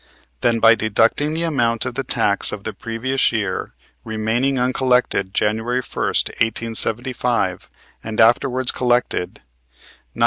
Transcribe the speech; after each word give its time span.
Then 0.39 0.59
by 0.59 0.73
deducting 0.73 1.35
the 1.35 1.43
amount 1.43 1.85
of 1.85 1.93
the 1.93 2.03
tax 2.03 2.51
of 2.51 2.63
the 2.63 2.73
previous 2.73 3.31
year 3.31 3.75
remaining 4.03 4.57
uncollected 4.57 5.31
January 5.31 5.83
first, 5.83 6.29
1875, 6.29 7.69
and 8.03 8.19
afterwards 8.19 8.71
collected, 8.71 9.41
$998,628. 10.15 10.19